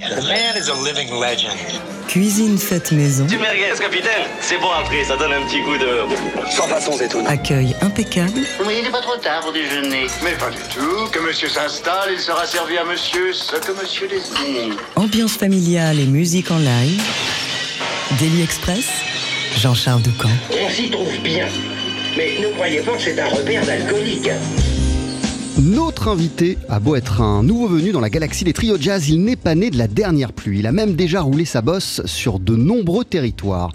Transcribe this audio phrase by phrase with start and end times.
[0.00, 1.58] The man is a living legend.
[2.06, 3.26] Cuisine faite maison.
[3.26, 6.50] Du merguez, capitaine C'est bon après, ça donne un petit coup de...
[6.50, 7.28] Sans façon étonnante.
[7.28, 8.40] Accueil impeccable.
[8.64, 10.06] Oui, il n'est pas trop tard pour déjeuner.
[10.22, 11.10] Mais pas du tout.
[11.10, 14.76] Que monsieur s'installe, il sera servi à monsieur ce que monsieur désire.
[14.94, 17.02] Ambiance familiale et musique en live.
[18.20, 18.86] Daily Express.
[19.56, 20.28] Jean-Charles Ducamp.
[20.52, 21.48] On s'y trouve bien.
[22.16, 24.30] Mais ne croyez pas que c'est un repère d'alcoolique.
[25.60, 29.24] Notre invité a beau être un nouveau venu dans la galaxie des trios jazz, il
[29.24, 30.60] n'est pas né de la dernière pluie.
[30.60, 33.72] Il a même déjà roulé sa bosse sur de nombreux territoires.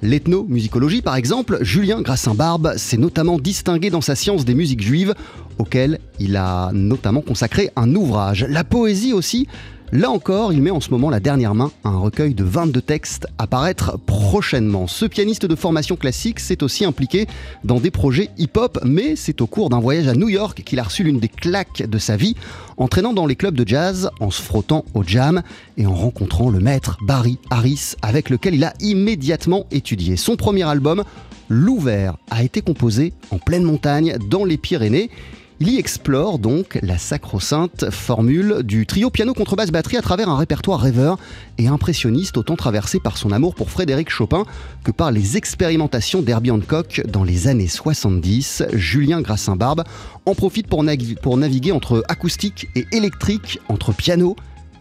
[0.00, 5.14] L'ethnomusicologie, par exemple, Julien Grassin-Barbe s'est notamment distingué dans sa science des musiques juives,
[5.58, 8.46] auquel il a notamment consacré un ouvrage.
[8.48, 9.46] La poésie aussi,
[9.92, 12.82] Là encore, il met en ce moment la dernière main à un recueil de 22
[12.82, 14.88] textes à paraître prochainement.
[14.88, 17.28] Ce pianiste de formation classique s'est aussi impliqué
[17.62, 20.82] dans des projets hip-hop, mais c'est au cours d'un voyage à New York qu'il a
[20.82, 22.34] reçu l'une des claques de sa vie,
[22.78, 25.42] entraînant dans les clubs de jazz, en se frottant au jam
[25.76, 30.16] et en rencontrant le maître Barry Harris, avec lequel il a immédiatement étudié.
[30.16, 31.04] Son premier album,
[31.48, 35.10] L'Ouvert, a été composé en pleine montagne dans les Pyrénées.
[35.58, 40.36] Il y explore donc la sacro-sainte formule du trio piano contrebasse batterie à travers un
[40.36, 41.18] répertoire rêveur
[41.56, 44.44] et impressionniste autant traversé par son amour pour Frédéric Chopin
[44.84, 48.64] que par les expérimentations d'Herbie Hancock dans les années 70.
[48.74, 49.84] Julien Grassin-Barbe
[50.26, 54.36] en profite pour, naviguer entre acoustique et électrique, entre piano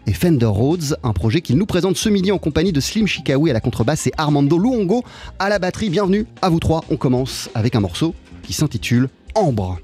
[0.08, 3.50] et Fender Rhodes, un projet qu'il nous présente ce midi en compagnie de Slim Chikawi
[3.50, 5.06] à la contrebasse et Armando Luongo
[5.40, 5.90] à la batterie.
[5.90, 6.84] Bienvenue à vous trois.
[6.90, 9.80] On commence avec un morceau qui s'intitule Ambre.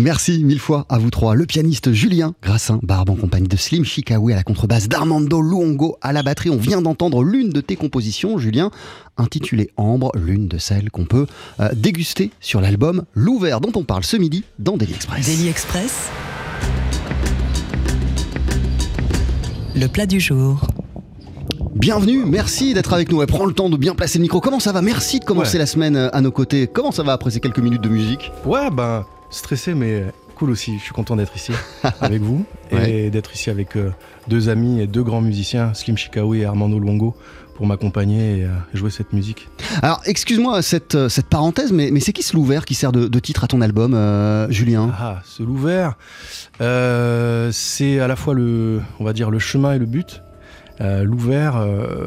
[0.00, 1.34] Merci mille fois à vous trois.
[1.34, 5.96] Le pianiste Julien Grassin, barbe en compagnie de Slim Chikawi à la contrebasse, d'Armando Luongo
[6.02, 6.50] à la batterie.
[6.50, 8.70] On vient d'entendre l'une de tes compositions, Julien,
[9.16, 11.26] intitulée Ambre, l'une de celles qu'on peut
[11.58, 15.26] euh, déguster sur l'album L'Ouvert, dont on parle ce midi dans Daily Express.
[15.26, 16.08] Daily Express.
[19.74, 20.60] Le plat du jour.
[21.74, 23.20] Bienvenue, merci d'être avec nous.
[23.22, 24.40] Et prends le temps de bien placer le micro.
[24.40, 24.80] Comment ça va?
[24.80, 25.58] Merci de commencer Ouais.
[25.60, 26.68] la semaine euh, à nos côtés.
[26.72, 28.30] Comment ça va après ces quelques minutes de musique?
[28.44, 30.04] Ouais, ben, stressé, mais
[30.34, 30.78] cool aussi.
[30.78, 31.52] Je suis content d'être ici
[32.00, 33.10] avec vous et Ouais.
[33.10, 33.90] d'être ici avec euh,
[34.28, 37.14] deux amis et deux grands musiciens, Slim Chikawi et Armando Luongo,
[37.56, 39.48] pour m'accompagner et euh, jouer cette musique.
[39.82, 43.08] Alors, excuse-moi cette, euh, cette parenthèse, mais, mais c'est qui ce L'Ouvert qui sert de,
[43.08, 44.92] de titre à ton album, euh, Julien?
[44.96, 45.96] Ah, ce Louvert,
[47.52, 50.22] c'est à la fois le, on va dire, le chemin et le but.
[50.80, 51.66] Louvert,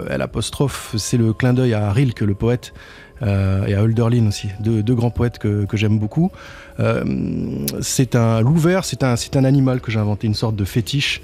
[0.10, 2.74] l'apostrophe, c'est le clin d'œil à Rilke, le poète,
[3.22, 3.26] et
[3.74, 6.32] à Hölderlin aussi, deux, deux grands poètes que, que j'aime beaucoup.
[6.80, 7.04] Euh,
[7.82, 11.22] c'est un Louvert, c'est un, c'est un animal que j'ai inventé, une sorte de fétiche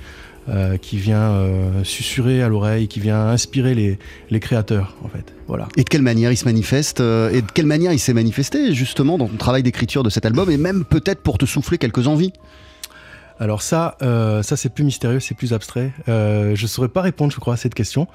[0.49, 3.99] euh, qui vient euh, susurrer à l'oreille, qui vient inspirer les,
[4.29, 5.33] les créateurs, en fait.
[5.45, 5.67] Voilà.
[5.75, 8.73] Et de quelle manière il se manifeste euh, Et de quelle manière il s'est manifesté
[8.73, 12.07] justement dans ton travail d'écriture de cet album Et même peut-être pour te souffler quelques
[12.07, 12.31] envies?
[13.41, 15.91] Alors ça, ça c'est plus mystérieux, c'est plus abstrait.
[16.07, 18.07] Je saurais pas répondre, je crois, à cette question.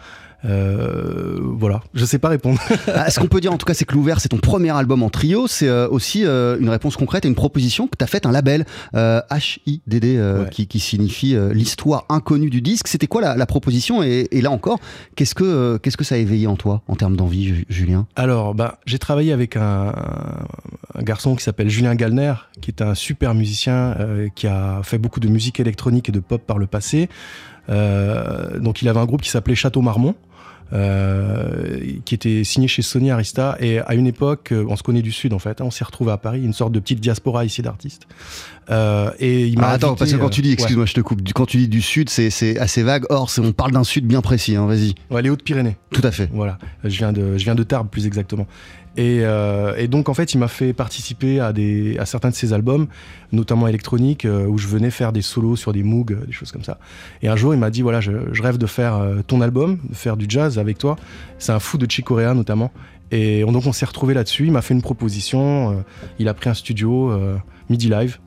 [0.45, 2.59] Euh, voilà, je sais pas répondre.
[2.95, 5.03] Ah, Ce qu'on peut dire en tout cas, c'est que L'Ouvert, c'est ton premier album
[5.03, 5.47] en trio.
[5.47, 8.33] C'est euh, aussi euh, une réponse concrète et une proposition que tu as faite, un
[8.33, 10.51] label HIDD euh, Ouais.
[10.51, 12.89] qui, qui signifie l'histoire inconnue du disque.
[12.89, 14.79] C'était quoi la, la proposition et, et là encore,
[15.17, 18.07] qu'est-ce que, qu'est-ce que ça a éveillé en toi en termes d'envie, Ju- Julien?
[18.17, 19.93] Alors, bah, j'ai travaillé avec un,
[20.95, 23.97] un garçon qui s'appelle Julien Gallner, qui est un super musicien,
[24.35, 27.09] qui a fait beaucoup de musique électronique et de pop par le passé.
[27.69, 30.15] Donc, il avait un groupe qui s'appelait Château Marmont.
[30.73, 35.03] Euh, qui était signé chez Sony Arista et à une époque euh, on se connaît
[35.03, 37.45] du sud en fait hein, on s'est retrouvé à Paris une sorte de petite diaspora
[37.45, 38.07] ici d'artistes
[38.71, 40.55] Euh, et il m'a Ah, Attends, parce que quand tu dis, ouais.
[40.55, 43.05] excuse-moi, je te coupe, quand tu dis du sud, c'est, assez vague.
[43.11, 44.95] Or, on parle d'un sud bien précis, hein, vas-y.
[45.11, 46.31] ouais, les Hautes-Pyrénées Tout à fait.
[46.33, 48.47] Voilà, je viens de, je viens de Tarbes plus exactement.
[48.97, 52.35] Et, euh, et donc en fait, il m'a fait participer à, des, à certains de
[52.35, 52.87] ses albums,
[53.33, 56.65] notamment électroniques, euh, où je venais faire des solos sur des Moog, des choses comme
[56.65, 56.79] ça.
[57.23, 59.79] Et un jour, il m'a dit voilà, je, je rêve de faire euh, ton album,
[59.89, 60.97] de faire du jazz avec toi.
[61.39, 62.71] C'est un fou de Chick Corea notamment.
[63.13, 64.47] Et on- donc on s'est retrouvé là-dessus.
[64.47, 65.71] Il m'a fait une proposition.
[65.71, 65.75] euh,
[66.19, 67.37] il a pris un studio euh,
[67.71, 68.19] Midi Live.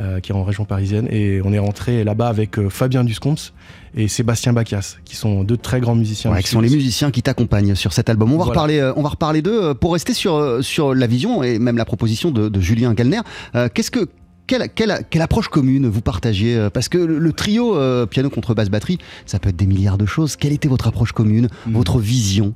[0.00, 3.52] euh, qui est en région parisienne et on est rentré là-bas avec euh, Fabien Duscomps
[3.94, 7.22] et Sébastien Bacchias qui sont deux très grands musiciens Ouais, qui sont les musiciens qui
[7.22, 8.32] t'accompagnent sur cet album.
[8.32, 8.50] On va Voilà.
[8.60, 9.72] reparler, euh, on va reparler d'eux.
[9.74, 13.20] Pour rester sur, sur la vision et même la proposition de, de Julien Gallner,
[13.54, 14.08] euh, qu'est-ce que.
[14.48, 19.38] Quelle, quelle- quelle approche commune vous partagez Parce que le, trio piano, contrebasse, batterie, ça
[19.38, 20.34] peut être des milliards de choses.
[20.36, 21.72] Quelle était votre approche commune, Mhm.
[21.72, 22.52] votre vision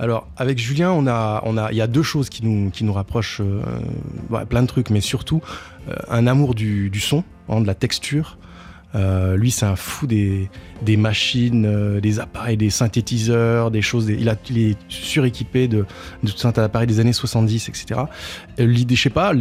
[0.00, 4.44] Alors, avec Julien, on a, on il y a deux choses qui nous, rapprochent, euh,
[4.48, 5.40] plein de trucs, mais surtout
[5.88, 8.38] euh, un amour du, son, hein, de la texture.
[8.94, 10.48] Euh, lui, c'est un fou des,
[10.96, 14.08] machines, des appareils, des synthétiseurs, des choses.
[14.08, 15.84] il, est suréquipé de,
[16.22, 18.00] de tout un tas d'appareils des années 70, etc.
[18.56, 19.32] L'idée, je sais pas,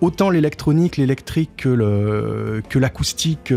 [0.00, 3.52] autant l'électronique, l'électrique que le- que l'acoustique.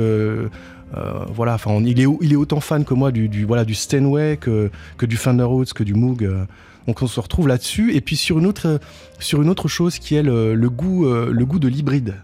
[0.97, 3.75] Euh, voilà, enfin, il est, il est autant fan que moi du, du voilà du
[3.75, 6.23] Steinway que que du Thunder Roads, que du Moog.
[6.23, 6.45] euh.
[6.87, 7.93] donc on se retrouve là-dessus.
[7.95, 8.77] Et puis sur une autre, euh,
[9.19, 12.15] sur une autre chose qui est le, goût, le goût de l'hybride.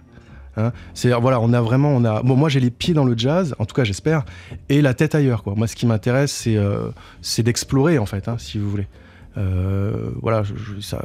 [0.57, 0.72] Hein.
[0.93, 2.24] C'est voilà, on a vraiment, on a.
[2.24, 4.25] Bon, moi j'ai les pieds dans le jazz, en tout cas j'espère,
[4.69, 5.43] et la tête ailleurs.
[5.43, 5.53] Quoi.
[5.55, 6.57] Moi, ce qui m'intéresse, c'est
[7.22, 8.88] c'est d'explorer en fait, hein, si vous voulez.
[9.38, 11.04] Euh, voilà, je, je- ça,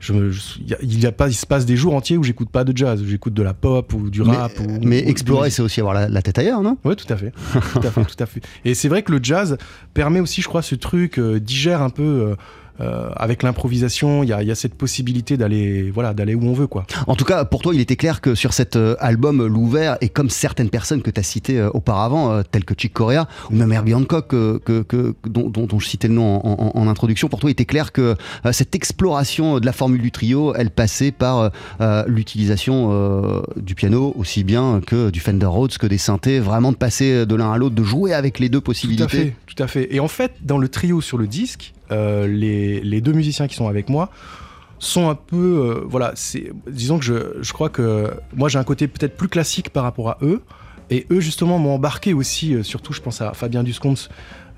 [0.00, 1.94] je me, je- il y a- il y a pas, il se passe des jours
[1.94, 4.52] entiers où j'écoute pas de jazz, où j'écoute de la pop ou du Mais, rap.
[4.60, 6.76] ou- mais ou explorer, c'est aussi avoir la, la tête ailleurs, non?
[6.84, 7.32] Oui, tout à fait.
[7.52, 8.40] tout à fait, tout à fait.
[8.64, 9.56] Et c'est vrai que le jazz
[9.94, 12.34] permet aussi, je crois, ce truc, euh, digère un peu euh,
[12.80, 14.22] euh, avec l'improvisation.
[14.22, 16.86] Il y a, il y a cette possibilité d'aller, voilà, d'aller où on veut, quoi.
[17.06, 20.08] En tout cas, pour toi, il était clair que sur cet euh, album, L'Ouvert, et
[20.08, 23.54] comme certaines personnes que tu as citées euh, auparavant, euh, telles que Chick Corea, ou
[23.56, 26.80] même Herbie Hancock, euh, que, que- dont, dont- dont je citais le nom en, en-
[26.80, 28.14] en introduction, pour toi, il était clair que
[28.46, 31.48] euh, cette exploration de la formule du trio, elle passait par euh,
[31.80, 36.72] euh, l'utilisation euh, du piano, aussi bien que du Fender Rhodes, que des synthés, vraiment
[36.72, 39.02] de passer de l'un à l'autre, de jouer avec les deux Tout possibilités.
[39.04, 39.94] à fait, tout à fait.
[39.94, 43.54] Et en fait, dans le trio sur le disque, euh, les, les deux musiciens qui
[43.54, 44.10] sont avec moi
[44.78, 46.14] sont un peu, euh, voilà,
[46.68, 50.10] disons que je, je crois que moi j'ai un côté peut-être plus classique par rapport
[50.10, 50.42] à eux,
[50.90, 54.08] et eux justement m'ont embarqué aussi, euh, surtout je pense à Fabien Duscomps,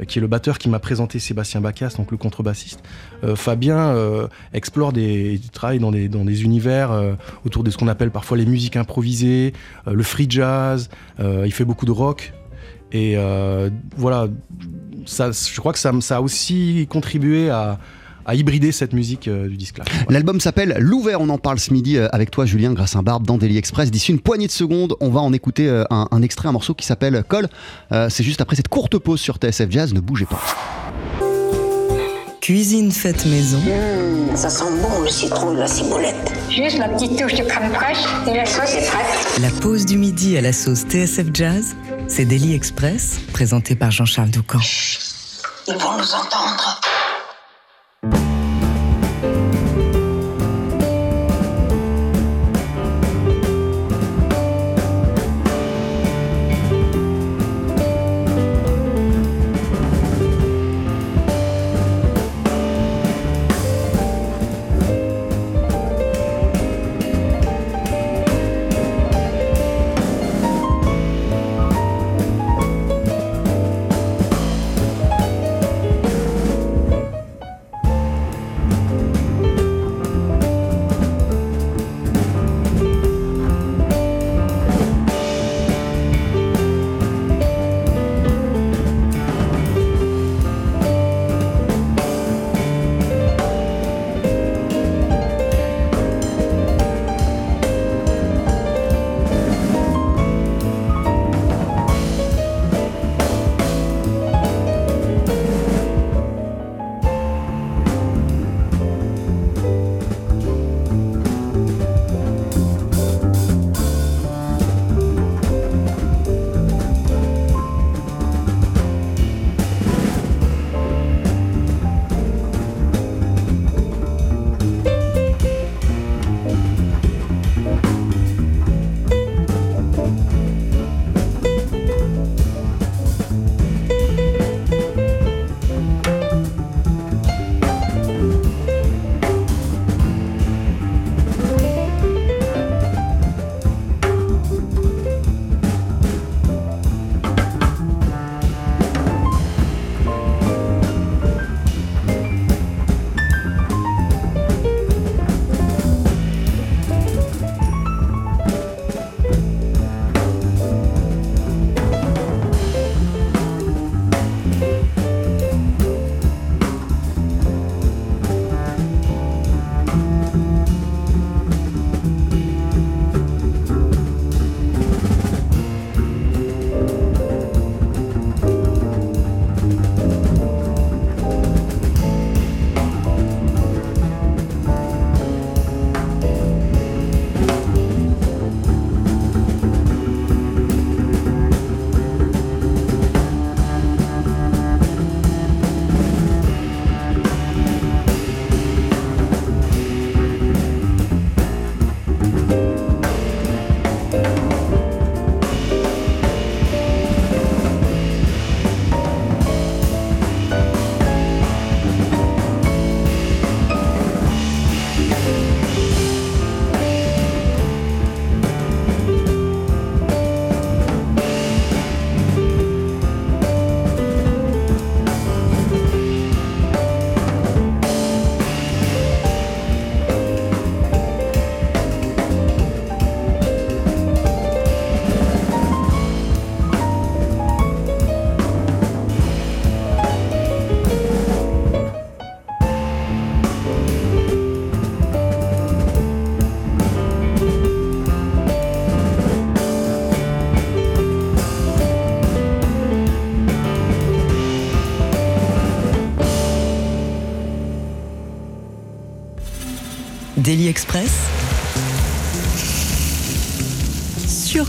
[0.00, 2.82] euh, qui est le batteur qui m'a présenté Sébastien Bacchas, donc le contrebassiste.
[3.24, 7.70] Euh, Fabien euh, explore des, il travaille dans des, dans des univers euh, autour de
[7.70, 9.54] ce qu'on appelle parfois les musiques improvisées,
[9.88, 12.32] euh, le free jazz, euh, il fait beaucoup de rock,
[12.92, 14.28] et euh, voilà,
[15.06, 17.78] ça, je crois que ça, ça a aussi contribué à,
[18.32, 19.84] hybrider cette musique euh, du disque là.
[20.08, 23.38] L'album s'appelle L'Ouvert, on en parle ce midi euh, avec toi Julien Grassin Barbe dans
[23.38, 23.90] Daily Express.
[23.90, 26.72] D'ici une poignée de secondes, on va en écouter euh, un, un extrait, un morceau
[26.74, 27.48] qui s'appelle Col.
[27.90, 30.40] Euh, C'est juste après cette courte pause sur TSF Jazz, ne bougez pas.
[32.40, 33.58] Cuisine faite maison,
[34.34, 36.32] Ça sent bon le citron de la ciboulette.
[36.50, 39.40] Juste la petite touche de crème fraîche et la sauce est prête.
[39.42, 41.74] la pause du midi à la sauce TSF Jazz,
[42.10, 44.58] c'est Daily Express, présenté par Jean-Charles Doucan.
[45.68, 46.80] Ils vont nous entendre.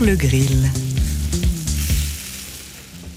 [0.04, 0.70] Le grill.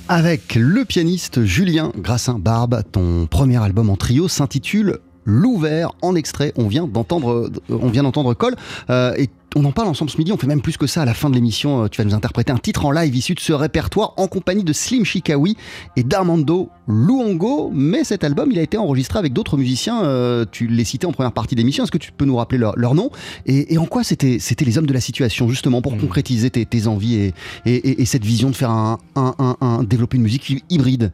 [0.07, 6.53] Avec le pianiste Julien Grassin Barbe, ton premier album en trio s'intitule L'ouvert en extrait.
[6.55, 8.55] On vient d'entendre, on vient d'entendre Cole
[8.89, 9.27] euh, et
[9.57, 10.31] on en parle ensemble ce midi.
[10.31, 11.83] On fait même plus que ça à la fin de l'émission.
[11.83, 14.63] euh, Tu vas nous interpréter un titre en live issu de ce répertoire en compagnie
[14.63, 15.55] de Slim Chikawi
[15.95, 17.71] et d'Armando Luongo.
[17.73, 20.03] Mais cet album, il a été enregistré avec d'autres musiciens.
[20.03, 21.83] euh, tu les citais en première partie d'émission.
[21.85, 23.09] Est-ce que tu peux nous rappeler leur, leur nom?
[23.45, 26.65] Et, et en quoi c'était, c'était les hommes de la situation justement pour concrétiser tes,
[26.65, 27.33] tes envies et,
[27.65, 31.11] et- et- et cette vision de faire un, un- un- un- développer une musique hybride?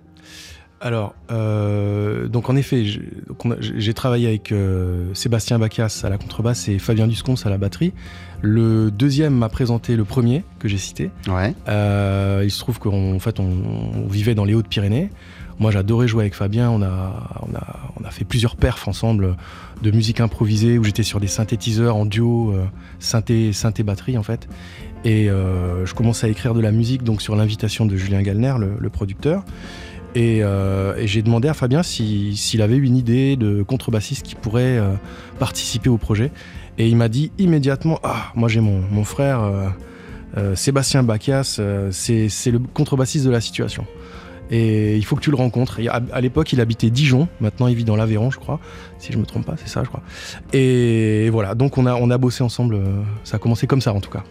[0.84, 6.80] Alors, euh, donc en effet, j'ai- travaillé avec euh, Sébastien Bacchias à la contrebasse et
[6.80, 7.94] Fabien Duscons à la batterie.
[8.42, 11.12] Le deuxième m'a présenté le premier que j'ai cité.
[11.28, 11.54] Ouais.
[11.68, 13.46] Euh, il se trouve qu'en fait, on,
[14.06, 15.12] on vivait dans les Hautes-Pyrénées.
[15.60, 16.72] Moi, j'adorais jouer avec Fabien.
[16.72, 19.36] On a, on, a, on a fait plusieurs perfs ensemble
[19.84, 22.56] de musique improvisée où j'étais sur des synthétiseurs en duo,
[23.00, 24.48] synthé, synthé batterie en fait.
[25.06, 28.72] Et je commence à écrire de la musique donc sur l'invitation de Julien Gallner, le,
[28.80, 29.44] le producteur.
[30.14, 34.36] Et, euh, et j'ai demandé à Fabien si- s'il avait une idée de contrebassiste qui
[34.36, 34.94] pourrait euh,
[35.40, 36.32] participer au projet.
[36.78, 39.42] Et il m'a dit immédiatement Ah, moi j'ai mon, mon frère
[40.38, 41.60] euh, Sébastien Bacchias,
[41.92, 43.86] c'est le contrebassiste de la situation.
[44.54, 45.80] Et il faut que tu le rencontres.
[45.90, 47.30] À, à l'époque, il habitait Dijon.
[47.40, 48.60] Maintenant, il vit dans l'Aveyron, je crois.
[49.00, 50.02] Si je me trompe pas, c'est ça, je crois.
[50.52, 51.56] Et voilà.
[51.56, 52.78] Donc, on a, on a bossé ensemble.
[53.24, 54.26] Ça a commencé comme ça, en tout cas.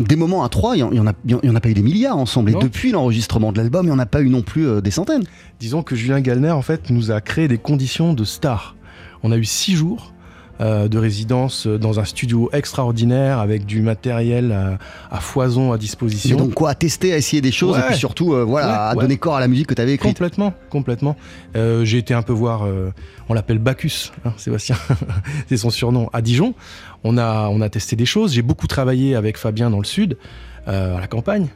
[0.00, 1.12] Des moments à trois, il y en- en a-
[1.56, 2.50] en pas eu des milliards ensemble.
[2.52, 2.60] Non.
[2.60, 4.90] Et depuis l'enregistrement de l'album, il n'y en a pas eu non plus euh, des
[4.90, 5.24] centaines.
[5.60, 8.76] Disons que Julien Gallner, en fait, nous a créé des conditions de star.
[9.22, 10.12] On a eu six jours
[10.60, 14.78] euh, de résidence dans un studio extraordinaire avec du matériel à,
[15.16, 16.36] à foison à Et disposition.
[16.36, 17.82] donc quoi, à tester, à essayer des choses, Ouais.
[17.84, 19.02] et puis surtout, euh, voilà, Ouais, à ouais.
[19.02, 20.14] donner corps à la musique que tu avais écrite.
[20.14, 21.14] Complètement, complètement.
[21.54, 22.90] Euh, j'ai été un peu voir, euh,
[23.28, 24.74] on l'appelle Bacchus, hein, Sébastien,
[25.48, 26.54] c'est son surnom, à Dijon.
[27.04, 28.32] On a, on a testé des choses.
[28.32, 30.16] J'ai beaucoup travaillé avec Fabien dans le sud,
[30.66, 31.46] euh, à la campagne.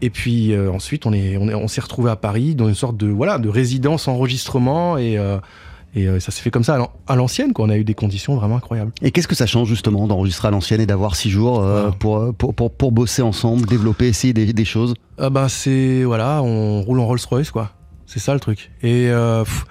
[0.00, 2.74] Et puis euh, ensuite, on est, on est- on s'est retrouvé à Paris dans une
[2.76, 5.38] sorte de, voilà, de résidence enregistrement et, euh,
[5.96, 7.52] et euh, ça s'est fait comme ça à l'an- à l'ancienne.
[7.52, 7.64] quoi.
[7.64, 8.92] On a eu des conditions vraiment incroyables.
[9.02, 11.96] Et qu'est-ce que ça change justement d'enregistrer à l'ancienne et d'avoir six jours euh, Ah.
[11.98, 14.94] pour, euh, pour, pour, pour bosser ensemble, développer, essayer des, des choses?
[15.18, 17.72] Ah bah c'est voilà, on roule en Rolls Royce quoi.
[18.06, 18.70] C'est ça le truc.
[18.84, 19.64] Et euh, pff,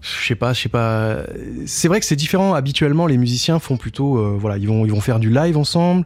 [0.00, 1.16] je sais pas, je sais pas.
[1.66, 2.54] C'est vrai que c'est différent.
[2.54, 6.04] Habituellement, les musiciens font plutôt euh, voilà, ils vont ils vont faire du live ensemble.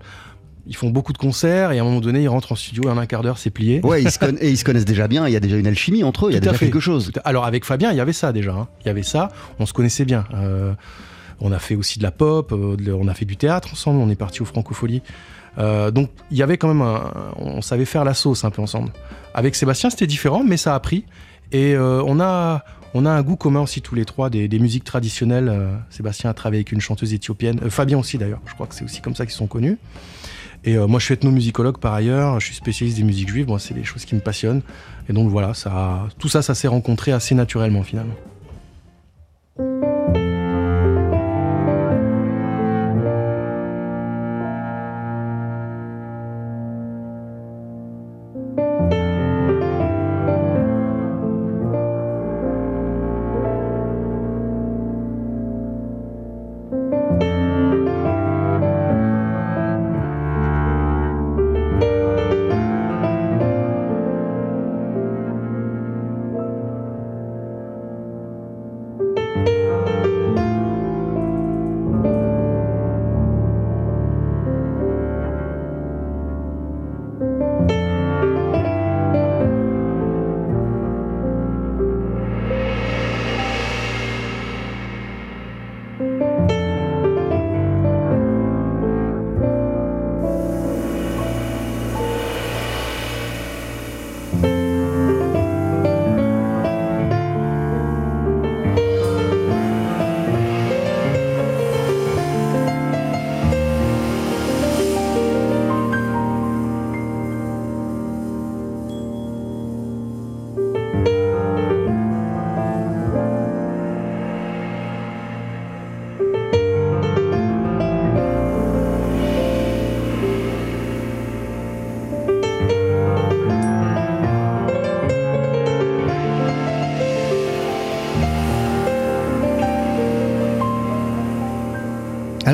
[0.66, 2.88] Ils font beaucoup de concerts et à un moment donné, ils rentrent en studio et
[2.92, 3.81] en un quart d'heure, c'est plié.
[3.83, 5.66] Ouais, ils se, conna- et ils se connaissent déjà bien, il y a déjà une
[5.66, 6.66] alchimie entre eux, il y a déjà fait.
[6.66, 7.11] quelque chose.
[7.24, 8.52] À- Alors avec Fabien, il y avait ça déjà.
[8.52, 8.68] hein.
[8.83, 9.28] Il y avait ça.
[9.59, 10.24] On se connaissait bien.
[10.35, 10.72] Euh,
[11.40, 12.52] on a fait aussi de la pop.
[12.52, 13.98] euh, de- on a fait du théâtre ensemble.
[13.98, 15.02] On est parti au Francofolie.
[15.59, 18.90] Donc il y avait quand même un, on savait faire la sauce un peu ensemble.
[19.35, 21.05] Avec Sébastien, c'était différent, mais ça a pris.
[21.50, 25.48] Et on a on a un goût commun aussi tous les trois des, musiques traditionnelles.
[25.48, 27.59] Euh, Sébastien a travaillé avec une chanteuse éthiopienne.
[27.62, 28.40] Euh, Fabien aussi d'ailleurs.
[28.46, 29.78] Je crois que c'est aussi comme ça qu'ils sont connus.
[30.64, 32.38] Et euh, moi, je suis ethnomusicologue par ailleurs.
[32.38, 33.48] Je suis spécialiste des musiques juives.
[33.48, 34.62] Moi, c'est des choses qui me passionnent.
[35.09, 35.52] Et donc voilà,
[36.18, 38.14] tout ça, ça s'est rencontré assez naturellement finalement.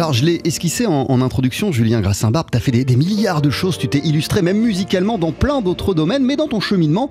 [0.08, 2.48] Alors, je l'ai esquissé en, introduction, Julien Grassin-Barbe.
[2.50, 5.92] Tu as fait des, milliards de choses, tu t'es illustré même musicalement dans plein d'autres
[5.92, 7.10] domaines, mais dans ton cheminement,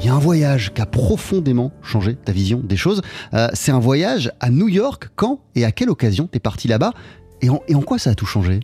[0.00, 3.00] il y a un voyage qui a profondément changé ta vision des choses.
[3.32, 5.10] Euh, c'est un voyage à New York.
[5.14, 6.94] Quand et à quelle occasion t'es parti là-bas
[7.42, 8.58] et en, quoi ça a tout changé?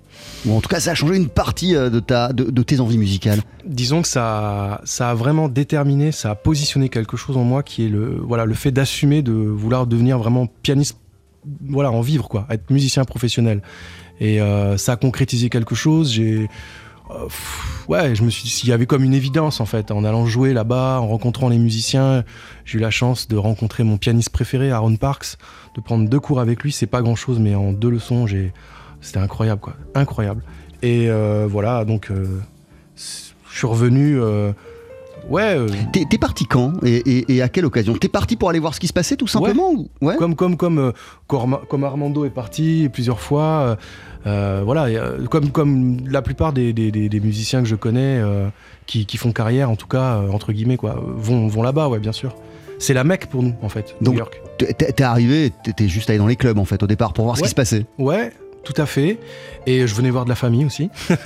[0.45, 2.99] Ou en tout cas, ça a changé une partie euh, de, ta, de tes envies
[2.99, 3.43] musicales?
[3.64, 7.87] Disons que ça, ça a vraiment déterminé, ça a positionné quelque chose en moi qui
[7.87, 10.99] est le, voilà, le fait d'assumer de vouloir devenir vraiment pianiste,
[11.68, 13.62] voilà, en vivre quoi, être musicien professionnel.
[14.20, 16.12] Et euh, ça a concrétisé quelque chose.
[16.12, 16.48] J'ai,
[17.11, 17.29] euh,
[17.88, 20.27] ouais, je me suis dit, il y avait comme une évidence en fait, en allant
[20.27, 22.24] jouer là-bas, en rencontrant les musiciens.
[22.64, 25.37] J'ai eu la chance de rencontrer mon pianiste préféré, Aaron Parks,
[25.74, 26.72] de prendre deux cours avec lui.
[26.72, 28.53] C'est pas grand-chose, mais en deux leçons, j'ai,
[29.01, 30.42] c'était incroyable quoi, incroyable.
[30.83, 34.18] Et euh, voilà, donc je suis revenu.
[35.29, 35.57] Ouais.
[35.57, 37.95] euh, T'es parti quand et, et- et à quelle occasion?
[37.95, 40.17] T'es parti pour aller voir ce qui se passait tout simplement ou- Ouais?
[40.17, 40.93] Comme, comme, comme, euh,
[41.27, 43.77] comme, comme Armando est parti plusieurs fois,
[44.27, 44.87] euh, voilà,
[45.31, 48.23] comme, comme la plupart des, des- des- des musiciens que je connais
[48.87, 52.12] qui, qui font carrière, en tout cas, entre guillemets, quoi, vont, vont là-bas, ouais, bien
[52.12, 52.35] sûr.
[52.81, 54.41] C'est la Mecque pour nous, en fait, Donc- New York.
[54.59, 57.43] T'es arrivé, t'étais juste allé dans les clubs en fait au départ pour voir ce
[57.43, 57.87] qui se passait.
[57.99, 58.33] Ouais,
[58.64, 59.18] tout à fait.
[59.66, 60.90] Et je venais voir de la famille aussi.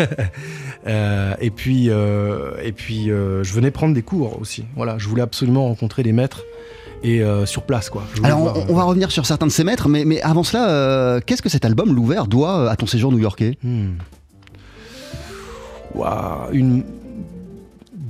[0.88, 4.64] Euh, et puis, euh, et puis euh, je venais prendre des cours aussi.
[4.74, 6.42] Voilà, je voulais absolument rencontrer des maîtres
[7.04, 8.02] et euh, sur place, quoi.
[8.24, 10.68] Alors voir, on, on va revenir sur certains de ces maîtres, mais, mais avant cela,
[10.68, 13.58] euh, qu'est-ce que cet album, L'Ouvert, doit à ton séjour new-yorkais?
[13.62, 13.92] Hmm.
[16.52, 16.82] Une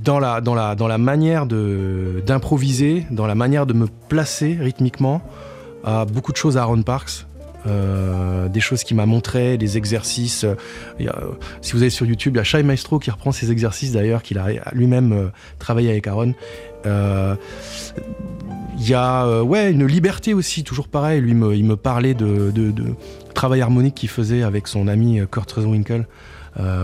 [0.03, 4.57] dans la dans la dans la manière de d'improviser, dans la manière de me placer
[4.59, 5.21] rythmiquement,
[5.83, 7.25] à beaucoup de choses à Aaron Parks.
[7.65, 10.45] Euh, des choses qu'il m'a montré, des exercices.
[11.61, 14.21] si vous allez sur YouTube, il y a Shai Maestro qui reprend ces exercices d'ailleurs,
[14.21, 15.27] qu'il a lui-même euh,
[15.59, 16.33] travaillé avec Aaron.
[16.85, 17.35] Euh,
[18.77, 21.21] il y a ouais, une liberté aussi, toujours pareil.
[21.21, 22.51] Lui, il me parlait de,
[23.33, 26.07] travail harmonique qu'il faisait avec son ami Kurt Rosenwinkel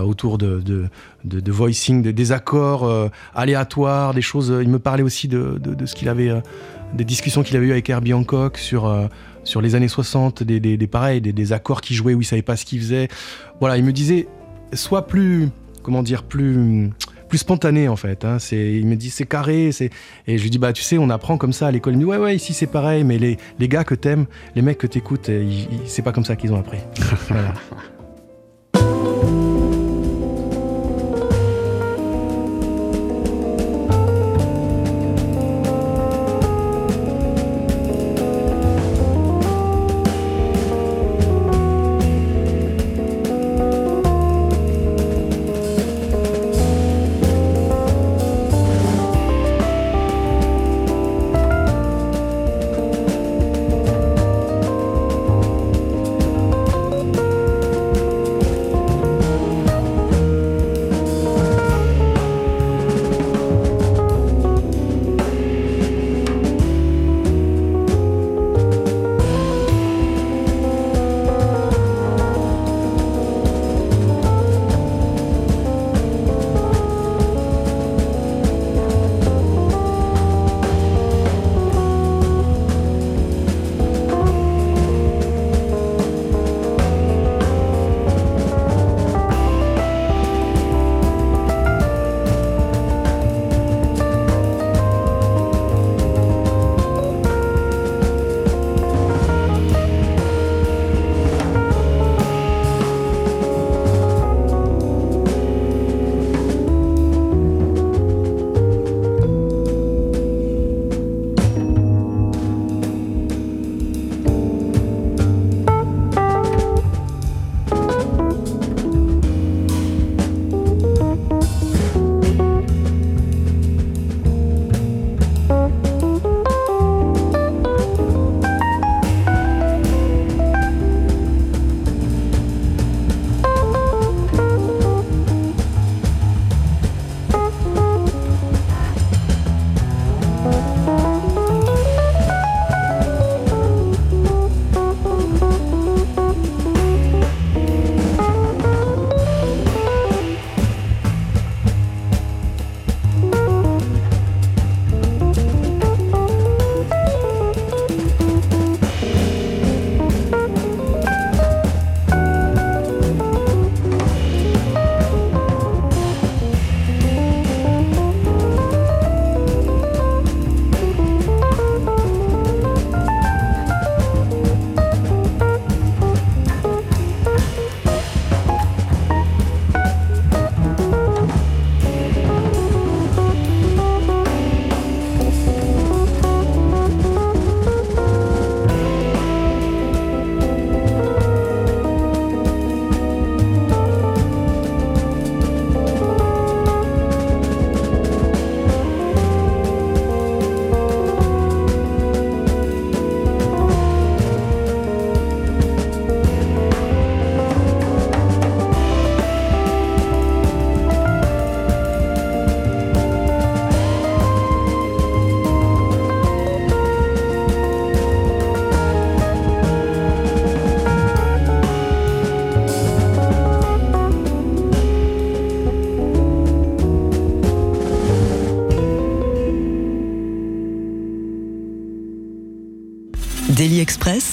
[0.04, 0.86] autour de, de,
[1.24, 4.54] de, de voicing, de- des accords aléatoires, des choses.
[4.62, 6.32] Il me parlait aussi de, ce qu'il avait,
[6.94, 8.88] des discussions qu'il avait eues avec Herbie Hancock sur,
[9.44, 12.24] sur les années 60, des, des, des pareils, des, des accords qu'il jouait où il
[12.24, 13.08] savait pas ce qu'il faisait.
[13.60, 14.28] Voilà, il me disait,
[14.72, 15.48] sois plus,
[15.82, 16.90] comment dire, plus
[17.28, 18.24] plus spontané en fait.
[18.24, 18.40] hein.
[18.40, 19.90] C'est, il me dit c'est carré, c'est
[20.26, 21.92] et je lui dis bah tu sais on apprend comme ça à l'école.
[21.92, 24.26] Il me dit ouais ouais ici c'est pareil, mais les, les gars que t'aimes,
[24.56, 26.78] les mecs que t'écoutes, ils- ils- c'est pas comme ça qu'ils ont appris.
[27.28, 27.54] Voilà.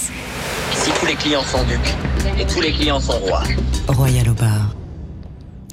[0.02, 0.12] Express,
[0.72, 1.94] Ici, tous les clients sont ducs
[2.40, 3.42] et tous les clients sont rois.
[3.88, 4.74] Royal au bar.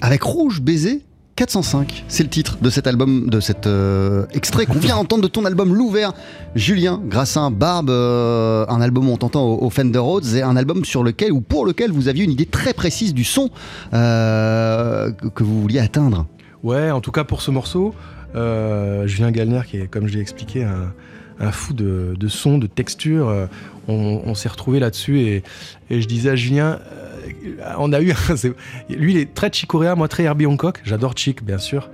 [0.01, 1.01] Avec Rouge Baiser
[1.35, 5.27] 405, c'est le titre de cet album, de cet euh, extrait qu'on vient d'entendre de
[5.27, 6.13] ton album L'Ouvert.
[6.55, 10.55] Julien Grassin Barbe, euh, un album où on t'entend au, au Fender Rhodes et un
[10.55, 13.49] album sur lequel ou pour lequel vous aviez une idée très précise du son
[13.93, 16.25] euh, que- que vous vouliez atteindre.
[16.63, 17.93] Ouais, en tout cas pour ce morceau,
[18.35, 20.93] euh, Julien Gallner, qui est, comme je l'ai expliqué, un,
[21.39, 23.45] un fou de, de son, de texture, euh,
[23.87, 25.43] on, on s'est retrouvé là-dessus et,
[25.89, 28.13] et je disais à Julien, euh, on a eu,
[28.89, 31.89] lui il est très chicoréa, moi très Herbie Hancock, j'adore Chic bien sûr,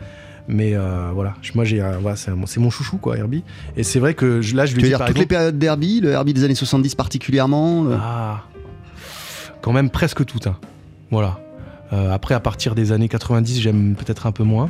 [0.47, 3.43] mais euh, voilà, moi j'ai, voilà, c'est, mon chouchou quoi Herbie,
[3.77, 5.57] et c'est vrai que je- là je lui Tu veux dis dire toutes les périodes
[5.59, 8.43] d'Herbie, le Herbie des années 70 particulièrement le- ah,
[9.61, 10.57] quand même presque tout, hein.
[11.11, 11.39] voilà.
[11.93, 14.69] Euh, après à partir des années 90 j'aime peut-être un peu moins.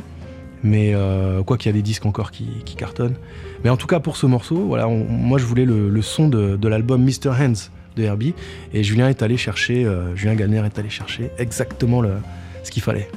[0.62, 2.46] Mais euh, quoi qu'il y a des disques encore qui,
[2.76, 3.16] cartonnent.
[3.64, 7.04] Mais en tout cas pour ce morceau, voilà, moi je voulais le, son de, l'album
[7.04, 7.30] Mr.
[7.30, 8.34] Hands de Herbie.
[8.72, 12.02] Et Julien est allé chercher, euh, Julien Gallner est allé chercher exactement
[12.62, 13.08] ce qu'il fallait.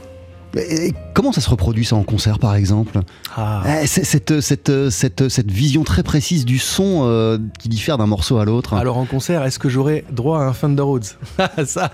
[0.58, 3.00] Et comment ça se reproduit ça en concert par exemple?
[3.36, 7.98] Ah, Eh, c'est- cette, cette, cette, cette vision très précise du son euh, qui diffère
[7.98, 8.74] d'un morceau à l'autre.
[8.76, 11.06] alors en concert, est-ce que j'aurai droit à un Thunder Rhodes?
[11.65, 11.91] Ça,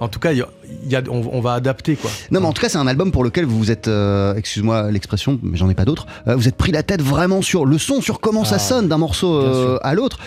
[0.00, 0.48] en tout cas, y a-
[0.84, 2.10] il y a- on, on va adapter quoi.
[2.30, 4.90] Non, mais en tout cas, c'est un album pour lequel vous vous êtes, euh, excuse-moi
[4.90, 7.78] l'expression, mais j'en ai pas d'autre, euh, vous êtes pris la tête vraiment sur le
[7.78, 10.18] son, sur comment ça Ah, sonne d'un morceau euh, à l'autre.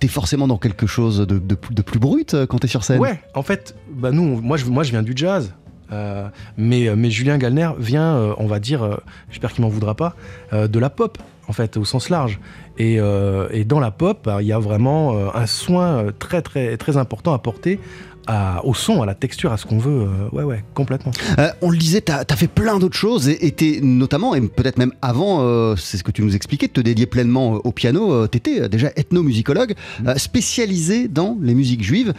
[0.00, 2.98] T'es forcément dans quelque chose de, de plus- de plus brut quand t'es sur scène?
[3.00, 5.52] Ouais, en fait, bah nous, moi, je, moi je viens du jazz.
[5.92, 8.96] Euh, mais, mais Julien Gallner vient, euh, on va dire, euh,
[9.30, 10.14] j'espère qu'il m'en voudra pas,
[10.52, 12.38] euh, de la pop, en fait, au sens large.
[12.78, 16.12] Et, euh, et dans la pop, bah, il y a vraiment euh, un soin euh,
[16.16, 17.80] très, très, très important à porter
[18.26, 20.02] à- au son, à la texture, à ce qu'on veut.
[20.02, 21.12] euh, ouais, ouais, complètement.
[21.38, 24.78] Euh, on le disait, t'as as fait plein d'autres choses et t'es notamment, et peut-être
[24.78, 28.26] même avant, euh, c'est ce que tu nous expliquais, de te dédier pleinement au piano.
[28.28, 30.14] T'étais euh, déjà ethnomusicologue, Mm.
[30.16, 32.12] spécialisé dans les musiques juives.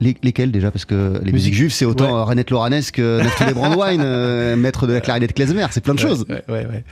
[0.00, 2.22] Les- lesquelles déjà Parce que les musiques juives, c'est autant Ouais.
[2.22, 6.24] Renette Loranesque que Naftali Brandwine, maître de la clarinette klezmer, c'est plein de choses.
[6.28, 6.84] Ouais, ouais, ouais.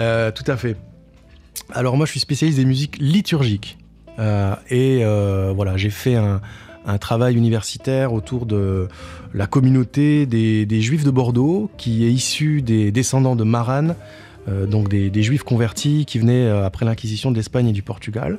[0.00, 0.76] Euh, tout à fait.
[1.72, 3.78] Alors moi, je suis spécialiste des musiques liturgiques.
[4.18, 6.40] Euh, et euh, voilà, j'ai fait un,
[6.86, 8.88] un travail universitaire autour de
[9.32, 13.96] la communauté des, Juifs de Bordeaux, qui est issue des descendants de Maran,
[14.66, 18.38] donc des, des Juifs convertis qui venaient euh, après l'Inquisition de l'Espagne et du Portugal.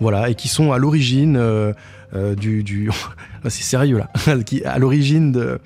[0.00, 1.72] Voilà, et qui sont à l'origine euh,
[2.16, 2.64] euh, du...
[2.64, 2.90] du
[3.44, 4.10] c'est sérieux là,
[4.46, 5.60] qui, à l'origine de,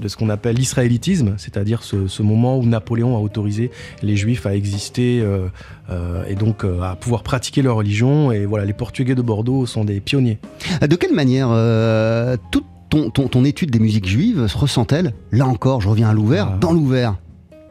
[0.00, 3.70] de ce qu'on appelle l'israélitisme, c'est-à-dire ce, ce moment où Napoléon a autorisé
[4.02, 5.48] les Juifs à exister euh,
[5.90, 8.32] euh, et donc euh, à pouvoir pratiquer leur religion.
[8.32, 10.38] Et voilà, les Portugais de Bordeaux sont des pionniers.
[10.82, 15.12] Euh, De quelle manière euh, toute ton, ton- ton étude des musiques juives se ressent-elle,
[15.30, 16.58] là encore, je reviens à l'ouvert, Ah.
[16.58, 17.16] dans l'ouvert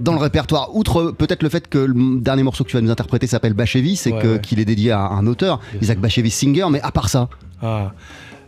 [0.03, 2.91] dans le répertoire, outre peut-être le fait que le dernier morceau que tu vas nous
[2.91, 6.65] interpréter s'appelle Bachevis et Ouais, qu'il est dédié à un auteur, Bien Isaac Bachevis Singer,
[6.69, 7.29] mais à part ça,
[7.61, 7.93] Ah,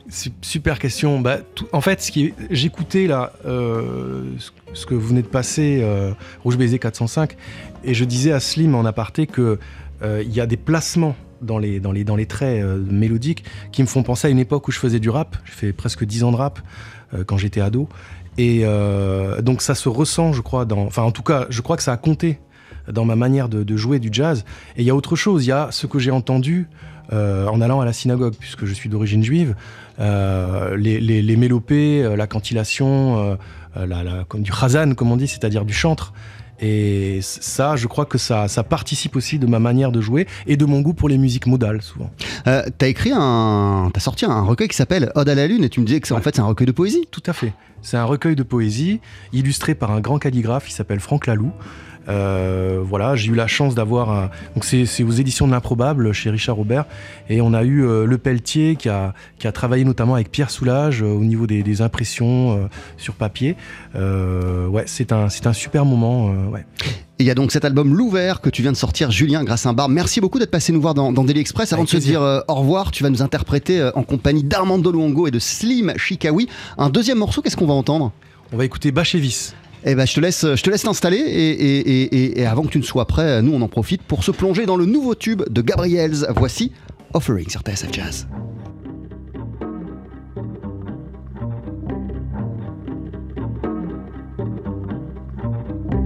[0.10, 1.20] su- super question.
[1.22, 4.24] Bah, tout- en fait, ce qui est- j'écoutais là euh,
[4.74, 6.12] ce, que vous venez de passer, euh,
[6.44, 7.36] Rouge Baiser 405,
[7.84, 9.58] et je disais à Slim en aparté que
[10.04, 13.44] euh, il y a des placements dans les, dans les, dans les traits euh, mélodiques
[13.72, 15.38] qui me font penser à une époque où je faisais du rap.
[15.46, 16.60] J'ai fait presque 10 ans de rap
[17.13, 17.88] euh, quand j'étais ado.
[18.38, 20.65] Et euh, donc ça se ressent, je crois.
[20.71, 22.39] Enfin, en tout cas, je crois que ça a compté
[22.91, 24.45] dans ma manière de, jouer du jazz.
[24.76, 26.67] Et il y a autre chose, il y a ce que j'ai entendu
[27.13, 29.56] euh, en allant à la synagogue, puisque je suis d'origine juive,
[30.00, 33.38] euh, les, mélopées, la cantillation,
[33.76, 36.13] la, du chazan, comme on dit, c'est-à-dire du chantre.
[36.60, 40.56] Et ça, je crois que ça, ça participe aussi de ma manière de jouer et
[40.58, 42.10] de mon goût pour les musiques modales, souvent.
[42.48, 45.70] euh, t'as écrit un, t'as sorti un recueil qui s'appelle Ode à la lune et
[45.70, 47.06] tu me disais que c'est en fait c'est un recueil de poésie.
[47.12, 47.54] Tout à fait.
[47.82, 49.00] C'est un recueil de poésie
[49.34, 51.52] illustré par un grand calligraphe qui s'appelle Franck Laloux.
[52.08, 54.30] Euh, voilà, j'ai eu la chance d'avoir un...
[54.54, 56.86] Donc c'est aux éditions de l'improbable chez Richard Robert
[57.30, 60.52] et on a eu euh, Le Pelletier qui a, qui a travaillé notamment avec Pierre
[60.52, 63.56] Soulages euh, au niveau des, des impressions sur papier.
[63.96, 66.28] Ouais, c'est un, c'est un super moment.
[66.52, 66.65] ouais.
[67.18, 69.72] Et il y a donc cet album L'Ouvert que tu viens de sortir, Julien Grassin
[69.72, 69.88] Bar.
[69.88, 71.72] Merci beaucoup d'être passé nous voir dans, dans Daily Express.
[71.72, 74.44] Avant Avec de se dire euh, au revoir, tu vas nous interpréter euh, en compagnie
[74.44, 77.41] d'Armando Luongo et de Slim Chikawi un deuxième morceau.
[77.41, 78.12] Qu'est-ce qu'on va entendre?
[78.52, 79.54] On va écouter Bachevis.
[79.88, 82.84] Eh ben, je te laisse, je laisse t'installer et, et- et- avant que tu ne
[82.84, 86.26] sois prêt, nous on en profite pour se plonger dans le nouveau tube de Gabriels.
[86.36, 86.71] Voici
[87.13, 88.28] Offering sur TSF Jazz.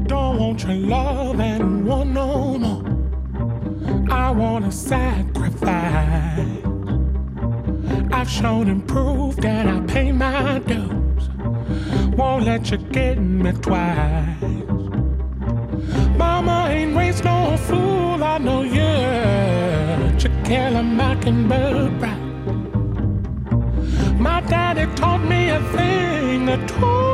[0.07, 2.83] Don't want your love and want no more.
[4.11, 6.47] I want to sacrifice.
[8.11, 11.29] I've shown and proved that I pay my dues.
[12.19, 14.43] won't let you get me twice.
[16.17, 22.19] Mama ain't raised no fool, I know you're Chiquilla Mockingbird Brown.
[24.19, 27.09] My daddy taught me a thing or two.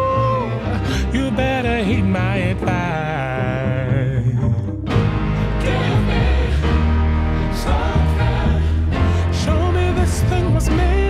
[1.16, 4.26] You better heed my advice.
[5.66, 6.26] Give me
[7.64, 8.56] something.
[9.44, 11.05] Show me this thing was made.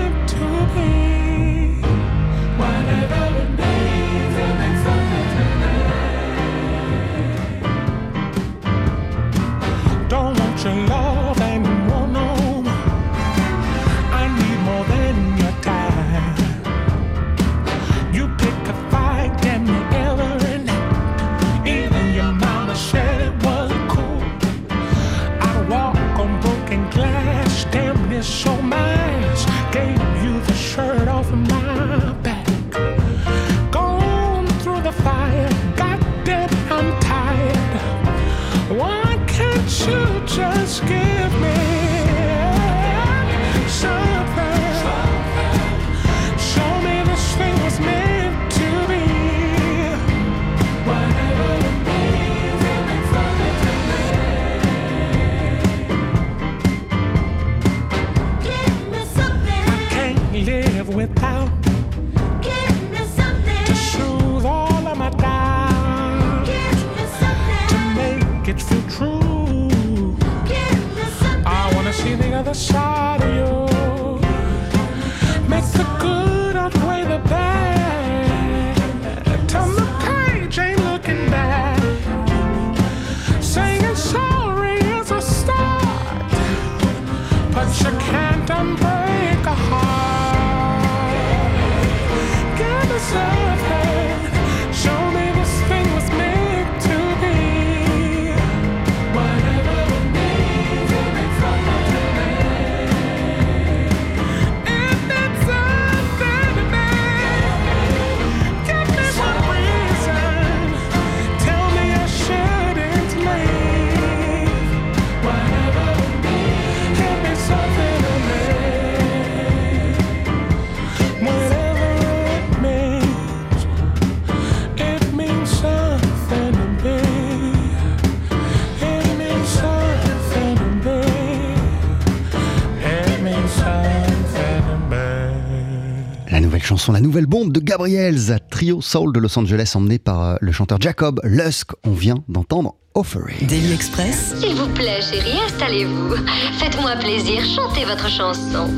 [136.56, 140.36] nouvelle chanson, la nouvelle bombe de Gabriels, trio soul de Los Angeles emmené par euh,
[140.40, 141.72] le chanteur Jacob Lusk.
[141.84, 143.46] On vient d'entendre Offering.
[143.46, 144.36] Daily Express.
[144.40, 146.16] S'il vous plaît, chérie, installez-vous.
[146.58, 148.70] Faites-moi plaisir, chantez votre chanson.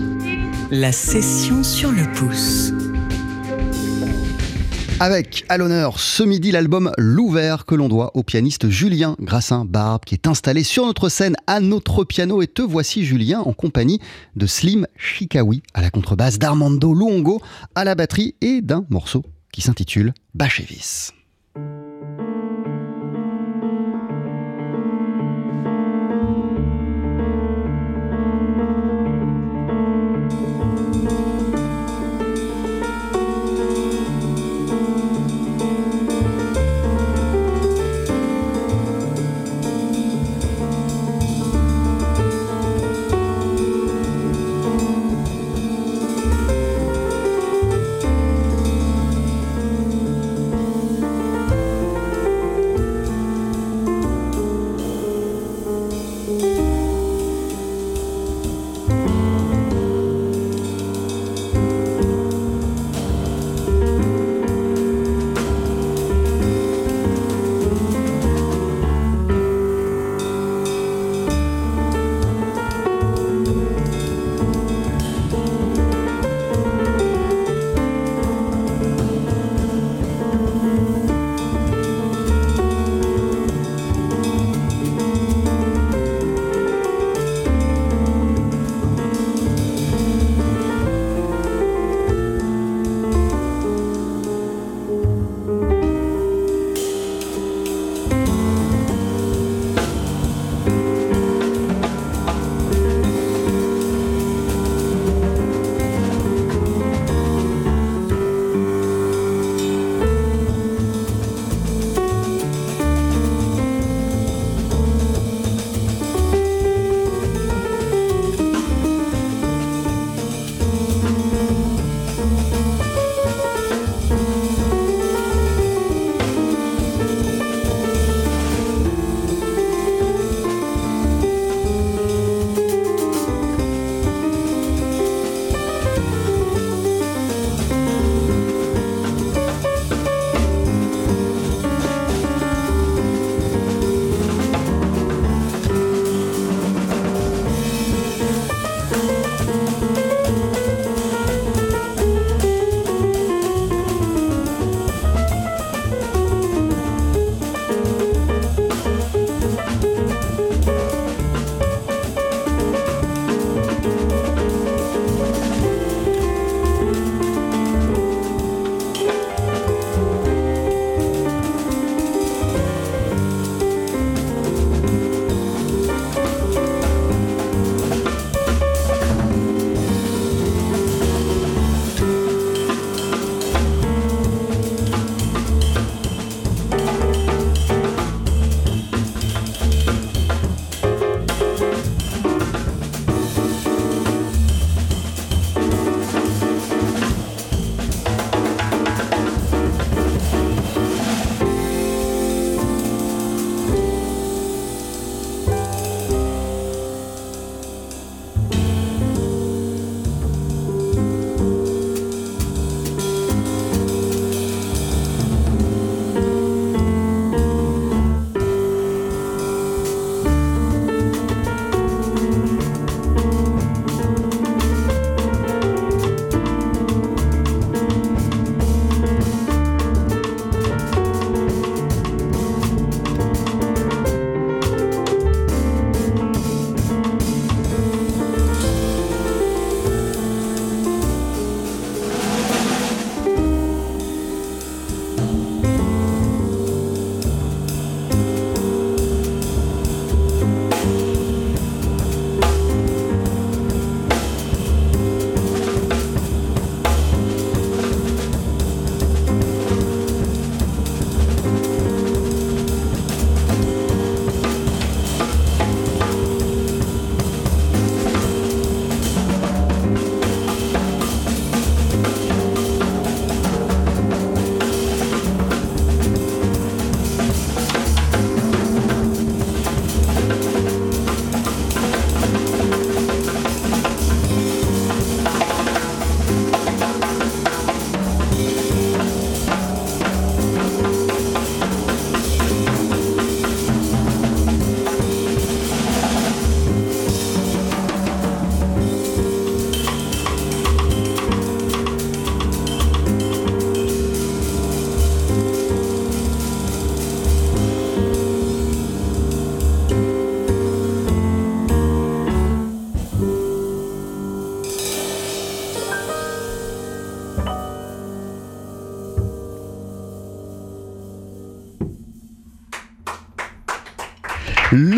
[0.72, 2.74] La session sur le pouce.
[5.00, 10.16] Avec à l'honneur ce midi l'album L'Ouvert que l'on doit au pianiste Julien Grassin-Barbe qui
[10.16, 14.02] est installé sur notre scène à notre piano et te voici Julien en compagnie
[14.36, 17.40] de Slim Chikawi à la contrebasse, d'Armando Luongo
[17.76, 21.12] à la batterie et d'un morceau qui s'intitule Bachevis.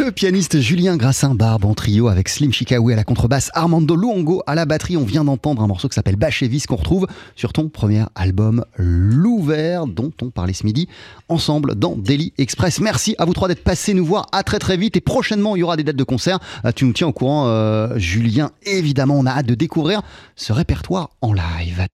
[0.09, 4.55] Le pianiste Julien Grassin-Barbe en trio avec Slim Chikawi à la contrebasse, Armando Luongo à
[4.55, 4.97] la batterie.
[4.97, 7.05] On vient d'entendre un morceau qui s'appelle Bachevis qu'on retrouve
[7.35, 10.87] sur ton premier album L'Ouvert dont on parlait ce midi
[11.27, 12.79] ensemble dans Daily Express.
[12.79, 14.25] Merci à vous trois d'être passés nous voir.
[14.31, 16.39] À très très vite et prochainement il y aura des dates de concert.
[16.65, 18.49] Euh, Tu nous tiens au courant, euh, Julien.
[18.63, 20.01] Évidemment, on a hâte de découvrir
[20.35, 21.87] ce répertoire en live.